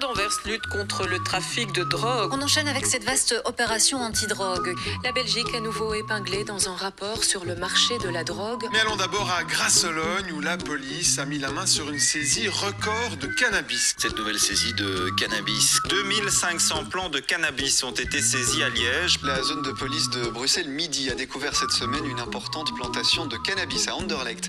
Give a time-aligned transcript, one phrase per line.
[0.00, 2.32] D'Anvers lutte contre le trafic de drogue.
[2.32, 4.74] On enchaîne avec cette vaste opération anti-drogue.
[5.04, 8.66] La Belgique à nouveau épinglée dans un rapport sur le marché de la drogue.
[8.72, 12.48] Mais allons d'abord à Grassologne où la police a mis la main sur une saisie
[12.48, 13.94] record de cannabis.
[13.98, 15.78] Cette nouvelle saisie de cannabis.
[15.88, 19.20] 2500 plants de cannabis ont été saisis à Liège.
[19.22, 23.86] La zone de police de Bruxelles-Midi a découvert cette semaine une importante plantation de cannabis
[23.86, 24.48] à Anderlecht.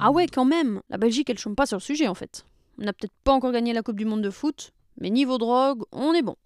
[0.00, 2.46] Ah ouais, quand même La Belgique, elle chôme pas sur le sujet en fait.
[2.78, 5.82] On n'a peut-être pas encore gagné la Coupe du Monde de foot, mais niveau drogue,
[5.92, 6.36] on est bon.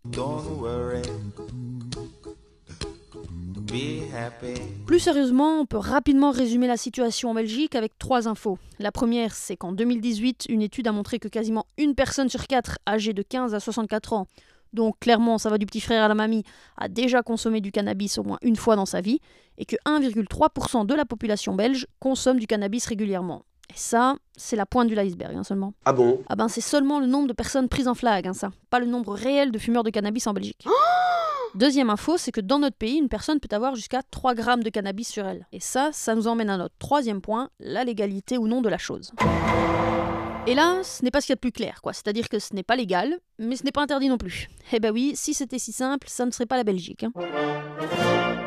[4.87, 8.59] Plus sérieusement, on peut rapidement résumer la situation en Belgique avec trois infos.
[8.79, 12.79] La première, c'est qu'en 2018, une étude a montré que quasiment une personne sur quatre
[12.89, 14.27] âgée de 15 à 64 ans,
[14.73, 16.45] donc clairement ça va du petit frère à la mamie,
[16.77, 19.21] a déjà consommé du cannabis au moins une fois dans sa vie,
[19.59, 23.45] et que 1,3% de la population belge consomme du cannabis régulièrement.
[23.71, 25.73] Et ça, c'est la pointe du iceberg hein, seulement.
[25.85, 26.23] Ah bon?
[26.29, 28.51] Ah ben c'est seulement le nombre de personnes prises en flag, hein, ça.
[28.71, 30.67] Pas le nombre réel de fumeurs de cannabis en Belgique.
[31.55, 34.69] Deuxième info, c'est que dans notre pays, une personne peut avoir jusqu'à 3 grammes de
[34.71, 35.47] cannabis sur elle.
[35.53, 38.79] Et ça, ça nous emmène à notre troisième point, la légalité ou non de la
[38.79, 39.13] chose.
[40.47, 41.93] Et là, ce n'est pas ce qu'il y a de plus clair, quoi.
[41.93, 44.49] C'est-à-dire que ce n'est pas légal, mais ce n'est pas interdit non plus.
[44.73, 47.05] Eh ben oui, si c'était si simple, ça ne serait pas la Belgique.
[47.05, 48.46] hein.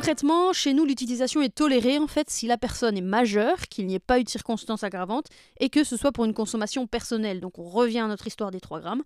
[0.00, 3.96] Concrètement, chez nous, l'utilisation est tolérée en fait si la personne est majeure, qu'il n'y
[3.96, 5.26] ait pas eu de circonstances aggravantes
[5.58, 7.38] et que ce soit pour une consommation personnelle.
[7.38, 9.02] Donc on revient à notre histoire des 3 grammes.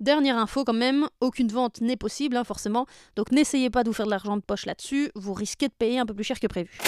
[0.00, 2.84] Dernière info quand même, aucune vente n'est possible hein, forcément,
[3.16, 5.98] donc n'essayez pas de vous faire de l'argent de poche là-dessus, vous risquez de payer
[5.98, 6.78] un peu plus cher que prévu.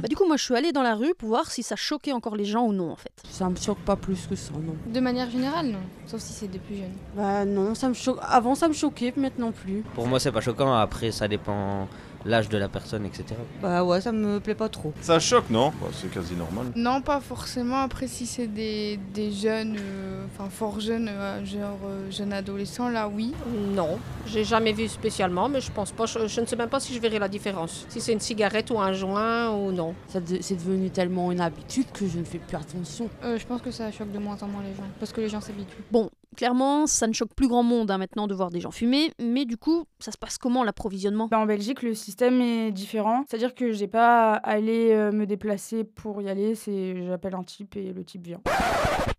[0.00, 2.12] Bah, du coup, moi je suis allée dans la rue pour voir si ça choquait
[2.12, 3.12] encore les gens ou non en fait.
[3.28, 4.74] Ça me choque pas plus que ça, non.
[4.92, 5.80] De manière générale, non.
[6.06, 6.96] Sauf si c'est des plus jeunes.
[7.16, 8.18] Bah non, ça me choque.
[8.22, 9.82] Avant ça me choquait, maintenant plus.
[9.94, 10.72] Pour moi, c'est pas choquant.
[10.72, 11.88] Après, ça dépend
[12.24, 13.24] l'âge de la personne, etc.
[13.62, 14.92] Bah ouais, ça me plaît pas trop.
[15.00, 15.72] Ça choque, non?
[15.80, 16.66] Bah, C'est quasi normal.
[16.76, 17.78] Non, pas forcément.
[17.82, 22.88] Après, si c'est des, des jeunes, euh, enfin fort jeunes, euh, genre euh, jeunes adolescents,
[22.88, 23.34] là, oui.
[23.74, 26.06] Non, j'ai jamais vu spécialement, mais je pense pas.
[26.06, 27.86] Je, je ne sais même pas si je verrai la différence.
[27.88, 29.94] Si c'est une cigarette ou un joint ou non.
[30.08, 33.08] Ça de- C'est devenu tellement une habitude que je ne fais plus attention.
[33.24, 34.82] Euh, je pense que ça choque de moins en moins les gens.
[34.98, 35.84] Parce que les gens s'habituent.
[35.90, 39.10] Bon, clairement, ça ne choque plus grand monde hein, maintenant de voir des gens fumer,
[39.20, 41.26] mais du coup, ça se passe comment l'approvisionnement?
[41.26, 43.24] Bah, en Belgique, le système est différent.
[43.28, 46.54] C'est-à-dire que j'ai pas à aller euh, me déplacer pour y aller.
[46.54, 48.40] C'est j'appelle un type et le type vient.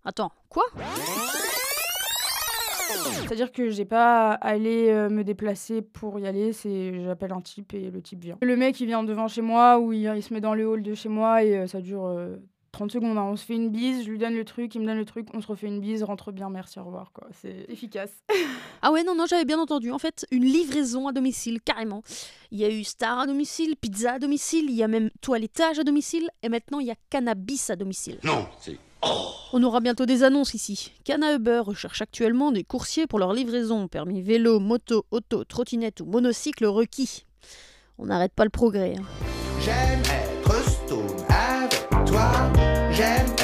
[0.05, 0.63] Attends, quoi?
[3.27, 6.53] C'est-à-dire que j'ai pas à aller euh, me déplacer pour y aller.
[6.53, 8.37] C'est j'appelle un type et le type vient.
[8.41, 10.81] Le mec il vient devant chez moi ou il, il se met dans le hall
[10.81, 12.17] de chez moi et euh, ça dure.
[12.69, 13.23] Euh, 30 secondes, hein.
[13.23, 15.27] on se fait une bise, je lui donne le truc, il me donne le truc,
[15.33, 17.11] on se refait une bise, rentre bien, merci, au revoir.
[17.13, 17.27] quoi.
[17.41, 18.11] C'est efficace.
[18.81, 19.91] Ah ouais, non, non, j'avais bien entendu.
[19.91, 22.01] En fait, une livraison à domicile, carrément.
[22.51, 25.79] Il y a eu Star à domicile, pizza à domicile, il y a même toilettage
[25.79, 28.19] à domicile, et maintenant il y a cannabis à domicile.
[28.23, 28.77] Non, c'est.
[29.53, 30.93] On aura bientôt des annonces ici.
[31.03, 36.05] Cana Uber recherche actuellement des coursiers pour leur livraison, permis vélo, moto, auto, trottinette ou
[36.05, 37.25] monocycle requis.
[37.97, 38.95] On n'arrête pas le progrès.
[38.97, 40.28] hein.
[42.09, 42.51] Toi.
[42.91, 43.38] J'aime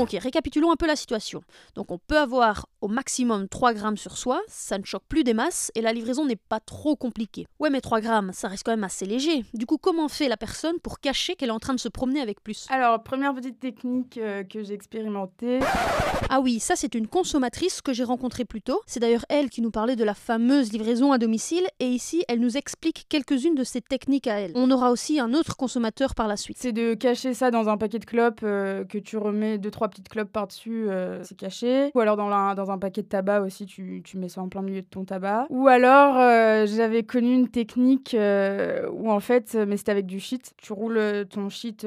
[0.00, 1.42] ok, récapitulons un peu la situation.
[1.74, 5.34] Donc, on peut avoir au maximum 3 grammes sur soi, ça ne choque plus des
[5.34, 7.46] masses et la livraison n'est pas trop compliquée.
[7.58, 9.44] Ouais, mais 3 grammes, ça reste quand même assez léger.
[9.54, 12.20] Du coup, comment fait la personne pour cacher qu'elle est en train de se promener
[12.20, 12.66] avec plus?
[12.70, 15.60] Alors, première petite technique euh, que j'ai expérimentée.
[16.30, 18.80] Ah oui, ça c'est une consommatrice que j'ai rencontrée plus tôt.
[18.86, 22.40] C'est d'ailleurs elle qui nous parlait de la fameuse livraison à domicile et ici elle
[22.40, 24.52] nous explique quelques-unes de ces techniques à elle.
[24.54, 26.56] On aura aussi un autre consommateur par la suite.
[26.60, 29.88] C'est de cacher ça dans un paquet de clopes euh, que tu remets deux trois
[29.90, 31.90] petites clopes par-dessus, euh, c'est caché.
[31.94, 34.86] Ou alors dans, un paquet de tabac aussi, tu, mets ça en plein milieu de
[34.86, 35.46] ton tabac.
[35.50, 40.20] Ou alors euh, j'avais connu une technique euh, où en fait, mais c'était avec du
[40.20, 41.86] shit, tu roules ton shit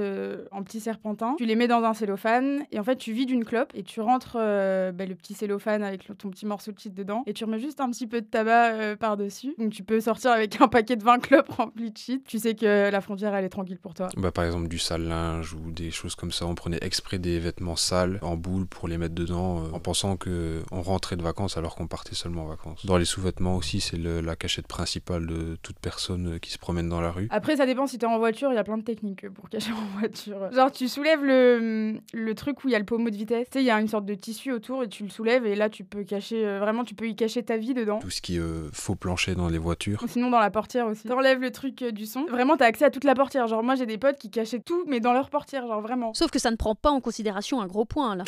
[0.51, 3.45] en petits serpentins, tu les mets dans un cellophane et en fait tu vides une
[3.45, 7.23] clope et tu rentres bah, le petit cellophane avec ton petit morceau de shit dedans
[7.25, 9.55] et tu remets juste un petit peu de tabac par-dessus.
[9.57, 12.23] Donc tu peux sortir avec un paquet de 20 clopes rempli de shit.
[12.25, 14.09] Tu sais que la frontière elle est tranquille pour toi.
[14.17, 16.45] Bah, par exemple du sale linge ou des choses comme ça.
[16.45, 20.17] On prenait exprès des vêtements sales en boule pour les mettre dedans euh, en pensant
[20.17, 22.85] que on rentrait de vacances alors qu'on partait seulement en vacances.
[22.85, 26.89] Dans les sous-vêtements aussi, c'est la cachette principale de toute personne euh, qui se promène
[26.89, 27.27] dans la rue.
[27.29, 29.71] Après, ça dépend si t'es en voiture, il y a plein de techniques pour cacher
[29.71, 30.51] en voiture.
[30.51, 33.47] Genre, tu soulèves le, le truc où il y a le pommeau de vitesse.
[33.51, 35.55] Tu sais, il y a une sorte de tissu autour et tu le soulèves et
[35.55, 37.99] là, tu peux cacher, euh, vraiment, tu peux y cacher ta vie dedans.
[37.99, 40.01] Tout ce qui est euh, faux plancher dans les voitures.
[40.03, 41.07] Ou Sinon, dans la portière aussi.
[41.07, 42.25] T'enlèves le truc euh, du son.
[42.25, 43.47] Vraiment, t'as accès à toute la portière.
[43.47, 46.13] Genre, moi, j'ai des potes qui cachaient tout, mais dans leur portière, genre vraiment.
[46.13, 48.23] Sauf que ça ne prend pas en considération un gros point là.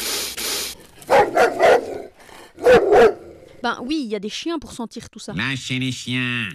[3.63, 5.33] Ben oui, il y a des chiens pour sentir tout ça.
[5.33, 6.47] Lâchez les chiens.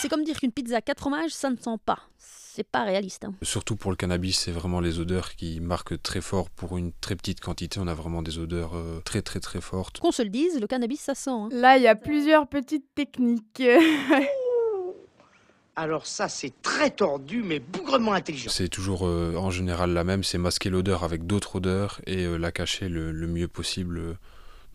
[0.00, 1.98] C'est comme dire qu'une pizza à 4 fromages, ça ne sent pas.
[2.18, 3.24] C'est pas réaliste.
[3.24, 3.34] hein.
[3.42, 6.50] Surtout pour le cannabis, c'est vraiment les odeurs qui marquent très fort.
[6.50, 9.98] Pour une très petite quantité, on a vraiment des odeurs euh, très très très fortes.
[10.00, 11.30] Qu'on se le dise, le cannabis, ça sent.
[11.30, 11.48] hein.
[11.52, 13.62] Là, il y a plusieurs petites techniques.
[15.80, 18.50] Alors ça, c'est très tordu, mais bougrement intelligent.
[18.50, 22.36] C'est toujours euh, en général la même, c'est masquer l'odeur avec d'autres odeurs et euh,
[22.36, 24.14] la cacher le, mieux possible euh,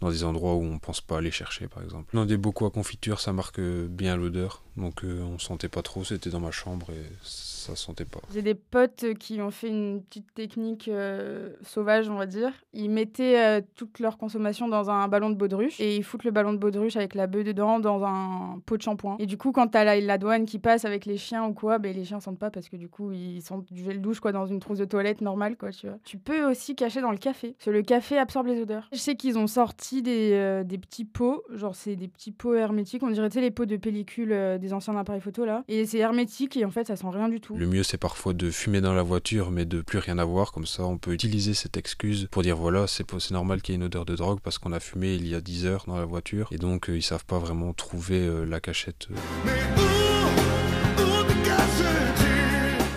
[0.06, 2.16] dans des endroits où on pense pas aller chercher par exemple.
[2.16, 6.04] Dans des bocaux à confiture, ça marque bien l'odeur, donc euh, on sentait pas trop,
[6.04, 8.20] c'était dans ma chambre et ça sentait pas.
[8.32, 12.52] J'ai des potes qui ont fait une petite technique euh, sauvage, on va dire.
[12.74, 16.32] Ils mettaient euh, toute leur consommation dans un ballon de baudruche et ils foutent le
[16.32, 19.16] ballon de baudruche avec la bœuf dedans dans un pot de shampoing.
[19.20, 21.80] Et du coup, quand t'as la, la douane qui passe avec les chiens ou quoi,
[21.80, 24.32] ben, les chiens sentent pas parce que du coup, ils sentent du gel douche quoi,
[24.32, 25.98] dans une trousse de toilette normale, quoi, tu vois.
[26.04, 28.88] Tu peux aussi cacher dans le café, parce que le café absorbe les odeurs.
[28.92, 32.56] Je sais qu'ils ont sorti des, euh, des petits pots, genre c'est des petits pots
[32.56, 35.64] hermétiques, on dirait tu sais, les pots de pellicule euh, des anciens appareils photo là.
[35.68, 37.56] Et c'est hermétique et en fait, ça sent rien du tout.
[37.56, 40.66] Le mieux c'est parfois de fumer dans la voiture mais de plus rien avoir, comme
[40.66, 43.86] ça on peut utiliser cette excuse pour dire voilà c'est normal qu'il y ait une
[43.86, 46.48] odeur de drogue parce qu'on a fumé il y a 10 heures dans la voiture
[46.52, 49.08] et donc euh, ils savent pas vraiment trouver euh, la cachette.
[49.12, 49.95] euh.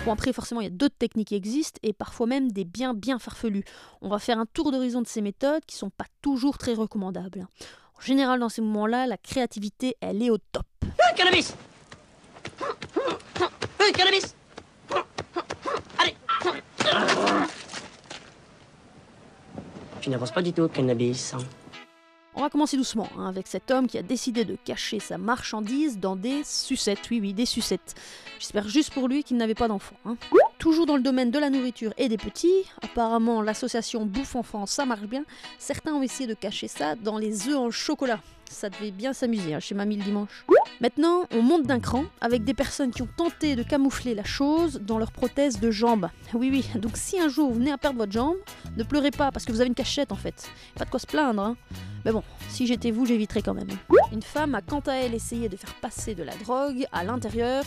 [0.09, 2.95] Bon, après, forcément, il y a d'autres techniques qui existent et parfois même des bien
[2.95, 3.63] bien farfelues.
[4.01, 7.45] On va faire un tour d'horizon de ces méthodes qui sont pas toujours très recommandables.
[7.95, 10.65] En général, dans ces moments-là, la créativité, elle est au top.
[11.15, 11.53] Cannabis
[13.93, 14.35] cannabis
[15.99, 16.15] Allez
[20.01, 21.35] Tu n'avances pas du tout, cannabis.
[21.35, 21.37] hein.
[22.35, 25.99] On va commencer doucement hein, avec cet homme qui a décidé de cacher sa marchandise
[25.99, 27.09] dans des sucettes.
[27.11, 27.95] Oui, oui, des sucettes.
[28.39, 29.95] J'espère juste pour lui qu'il n'avait pas d'enfant.
[30.05, 30.15] hein.
[30.57, 34.85] Toujours dans le domaine de la nourriture et des petits, apparemment l'association Bouffe Enfant, ça
[34.85, 35.23] marche bien.
[35.57, 38.19] Certains ont essayé de cacher ça dans les œufs en chocolat.
[38.49, 40.45] Ça devait bien s'amuser hein, chez Mamie le dimanche.
[40.81, 44.79] Maintenant, on monte d'un cran avec des personnes qui ont tenté de camoufler la chose
[44.83, 46.09] dans leur prothèse de jambe.
[46.33, 48.37] Oui, oui, donc si un jour vous venez à perdre votre jambe,
[48.77, 50.49] ne pleurez pas parce que vous avez une cachette en fait.
[50.75, 51.55] Pas de quoi se plaindre.
[52.05, 53.69] Mais bon, si j'étais vous, j'éviterais quand même.
[54.11, 57.63] Une femme a quant à elle essayé de faire passer de la drogue à l'intérieur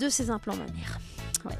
[0.00, 0.98] de ses implants mammaires.
[1.44, 1.58] Ouais.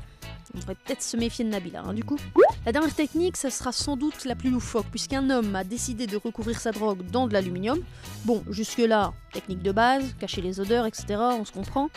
[0.55, 2.17] On devrait peut-être se méfier de Nabila, hein, du coup.
[2.65, 6.17] La dernière technique, ça sera sans doute la plus loufoque, puisqu'un homme a décidé de
[6.17, 7.79] recouvrir sa drogue dans de l'aluminium.
[8.25, 11.91] Bon, jusque-là, technique de base, cacher les odeurs, etc., on se comprend.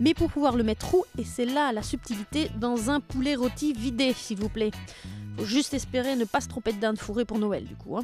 [0.00, 3.72] Mais pour pouvoir le mettre où, et c'est là la subtilité, dans un poulet rôti
[3.72, 4.70] vidé, s'il vous plaît.
[5.36, 7.96] Faut juste espérer ne pas se tromper de dinde fourrée pour Noël, du coup.
[7.96, 8.02] hein.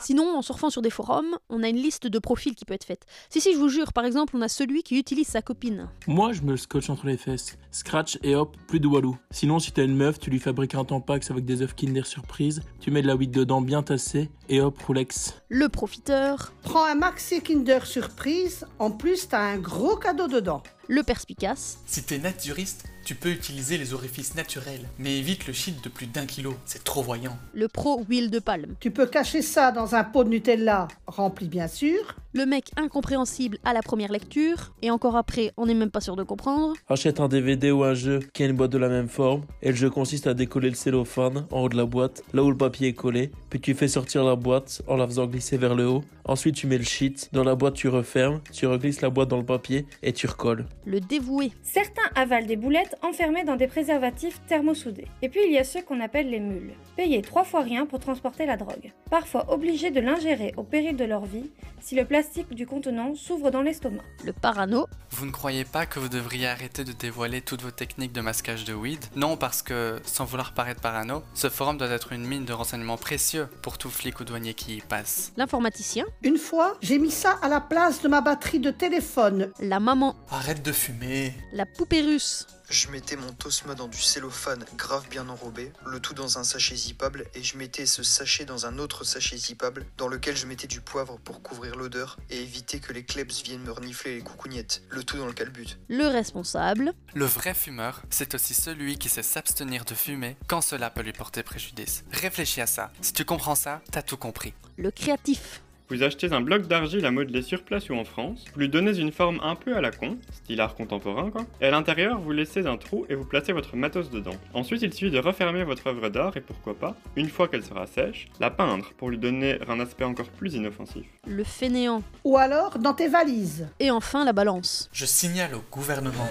[0.00, 2.84] Sinon, en surfant sur des forums, on a une liste de profils qui peut être
[2.84, 3.06] faite.
[3.28, 5.88] Si, si, je vous jure, par exemple, on a celui qui utilise sa copine.
[6.06, 7.56] Moi, je me le scotche entre les fesses.
[7.70, 9.16] Scratch et hop, plus de walou.
[9.30, 12.62] Sinon, si t'as une meuf, tu lui fabriques un tampax avec des œufs Kinder Surprise,
[12.80, 15.34] tu mets de la weed dedans bien tassée, et hop, Rolex.
[15.48, 20.62] Le profiteur, Prends un maxi Kinder Surprise, en plus t'as un gros cadeau dedans.
[20.90, 25.82] Le perspicace, Si t'es naturiste, tu peux utiliser les orifices naturels, mais évite le shit
[25.84, 27.38] de plus d'un kilo, c'est trop voyant.
[27.54, 31.46] le pro huile de palme, Tu peux cacher ça dans un pot de Nutella, rempli
[31.46, 32.16] bien sûr.
[32.32, 36.14] Le mec incompréhensible à la première lecture, et encore après, on n'est même pas sûr
[36.14, 39.08] de comprendre, Achète un DVD ou un jeu qui a une boîte de la même
[39.08, 42.44] forme, et le jeu consiste à décoller le cellophane en haut de la boîte, là
[42.44, 45.56] où le papier est collé, puis tu fais sortir la boîte en la faisant glisser
[45.56, 46.04] vers le haut.
[46.24, 49.38] Ensuite, tu mets le shit, dans la boîte tu refermes, tu reglisses la boîte dans
[49.38, 50.66] le papier et tu recolles.
[50.86, 55.06] le dévoué, Certains avalent des boulettes enfermées dans des préservatifs thermosoudés.
[55.22, 57.98] Et puis il y a ceux qu'on appelle les mules, payés trois fois rien pour
[57.98, 58.92] transporter la drogue.
[59.10, 62.19] Parfois obligés de l'ingérer au péril de leur vie si le plastique
[62.50, 64.02] du contenant s'ouvre dans l'estomac.
[64.24, 68.12] le parano, Vous ne croyez pas que vous devriez arrêter de dévoiler toutes vos techniques
[68.12, 69.02] de masquage de weed?
[69.16, 72.98] Non, parce que, sans vouloir paraître parano, ce forum doit être une mine de renseignements
[72.98, 75.32] précieux pour tout flic ou douanier qui y passe.
[75.36, 79.50] l'informaticien, Une fois, j'ai mis ça à la place de ma batterie de téléphone.
[79.60, 84.64] la maman, Arrête de fumer la poupée russe, Je mettais mon tosma dans du cellophane
[84.76, 88.64] grave bien enrobé, le tout dans un sachet zippable, et je mettais ce sachet dans
[88.64, 92.78] un autre sachet zippable, dans lequel je mettais du poivre pour couvrir l'odeur et éviter
[92.78, 95.78] que les klebs viennent me renifler les coucougnettes, le tout dans le calbut.
[95.88, 100.90] le responsable, Le vrai fumeur, c'est aussi celui qui sait s'abstenir de fumer quand cela
[100.90, 102.04] peut lui porter préjudice.
[102.12, 102.92] Réfléchis à ça.
[103.00, 104.54] Si tu comprends ça, t'as tout compris.
[104.76, 105.60] le créatif,
[105.90, 108.96] Vous achetez un bloc d'argile à modeler sur place ou en France, vous lui donnez
[108.96, 112.30] une forme un peu à la con, style art contemporain quoi, et à l'intérieur vous
[112.30, 114.36] laissez un trou et vous placez votre matos dedans.
[114.54, 117.86] Ensuite il suffit de refermer votre œuvre d'art et pourquoi pas, une fois qu'elle sera
[117.88, 121.06] sèche, la peindre pour lui donner un aspect encore plus inoffensif.
[121.26, 123.66] le fainéant, Ou alors dans tes valises.
[123.80, 124.88] et enfin la balance.
[124.92, 126.28] Je signale au gouvernement.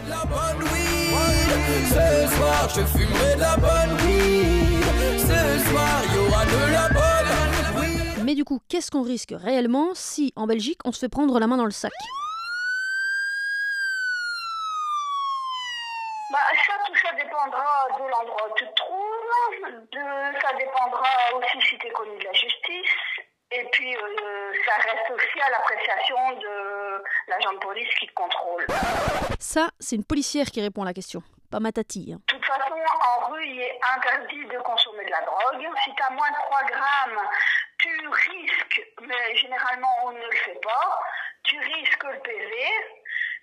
[1.89, 4.58] Ce soir, je fumerai de la bonne weed.
[8.69, 11.71] qu'est-ce qu'on risque réellement si, en Belgique, on se fait prendre la main dans le
[11.71, 11.91] sac?
[16.31, 18.99] Bah, ça, tout ça dépendra de l'endroit où tu te trouves,
[20.41, 22.97] ça dépendra aussi si tu es connu de la justice,
[23.51, 28.48] et puis euh, ça reste aussi à l'appréciation de l'agent de police qui te contrôle.
[29.51, 32.13] Ça, c'est une policière qui répond à la question, pas ma tati.
[32.13, 32.21] hein.
[32.27, 35.65] De toute façon, en rue, il est interdit de consommer de la drogue.
[35.83, 37.27] Si tu as moins de 3 grammes,
[37.79, 40.99] tu risques, mais généralement on ne le fait pas,
[41.45, 42.53] tu risques le PV.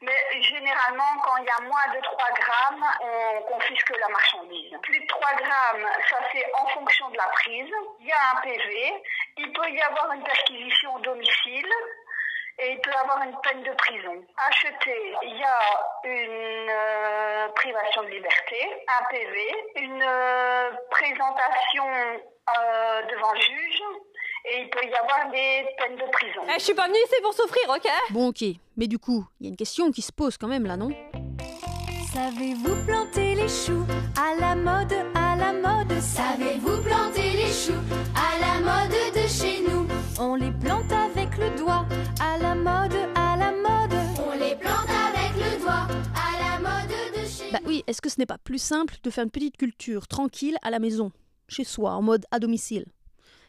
[0.02, 4.78] Mais généralement, quand il y a moins de 3 grammes, on confisque la marchandise.
[4.82, 7.72] Plus de 3 grammes, ça c'est en fonction de la prise.
[7.98, 9.02] Il y a un PV.
[9.38, 11.72] Il peut y avoir une perquisition au domicile
[12.58, 14.24] et il peut y avoir une peine de prison.
[14.48, 15.60] Acheter, il y a
[16.04, 18.56] une euh, privation de liberté,
[18.88, 23.82] un PV, une euh, présentation euh, devant le juge
[24.48, 26.42] et il peut y avoir des peines de prison.
[26.48, 27.90] Eh, je suis pas venue ici pour souffrir, ok?
[28.10, 28.44] Bon, ok,
[28.76, 30.90] mais du coup, il y a une question qui se pose quand même là, non?
[32.14, 33.84] Savez-vous planter les choux
[34.18, 36.00] à la mode, à la mode?
[36.00, 37.82] Savez-vous planter les choux
[38.14, 39.86] à la mode de chez nous?
[40.18, 41.84] On les plante avec le doigt,
[42.20, 43.92] à la mode, à la mode.
[44.26, 48.08] On les plante avec le doigt, à la mode de chez Bah oui, est-ce que
[48.08, 51.12] ce n'est pas plus simple de faire une petite culture tranquille à la maison,
[51.48, 52.86] chez soi, en mode à domicile?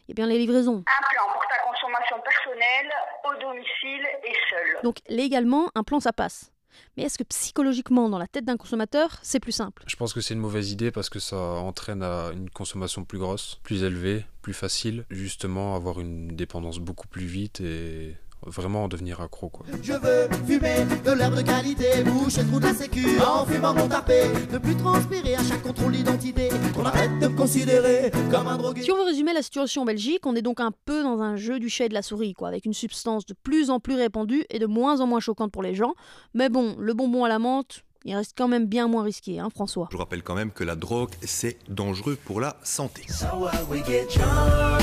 [0.08, 0.84] Il y a bien les livraisons.
[0.88, 2.92] Un plan pour ta consommation personnelle,
[3.26, 4.82] au domicile et seul.
[4.84, 6.52] Donc légalement, un plan ça passe.
[6.96, 9.84] Mais est-ce que psychologiquement, dans la tête d'un consommateur, c'est plus simple?
[9.88, 13.20] Je pense que c'est une mauvaise idée parce que ça entraîne à une consommation plus
[13.20, 18.88] grosse, plus élevée, plus facile, justement avoir une dépendance beaucoup plus vite et vraiment en
[18.88, 19.66] devenir accro quoi.
[19.82, 23.74] Je veux fumer de l'herbe de qualité, boucher le trou de la sécu en fumant
[23.74, 28.48] mon tarpé, ne plus transpirer à chaque contrôle d'identité, qu'on arrête de me considérer comme
[28.48, 28.82] un drogué.
[28.82, 31.36] Si on veut résumer la situation en Belgique, on est donc un peu dans un
[31.36, 33.96] jeu du chat et de la souris, quoi, avec une substance de plus en plus
[33.96, 35.94] répandue et de moins en moins choquante pour les gens.
[36.34, 39.50] Mais bon, le bonbon à la menthe, il reste quand même bien moins risqué, hein,
[39.50, 39.88] François.
[39.92, 43.04] Je vous rappelle quand même que la drogue, c'est dangereux pour la santé.
[43.08, 44.82] So what we get drunk,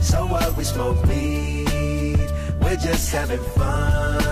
[0.00, 2.18] so what we smoke weed,
[2.60, 4.31] we're just having fun,